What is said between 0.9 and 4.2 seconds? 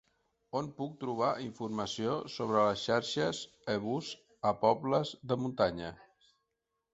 trobar informació sobre les xarxes e bus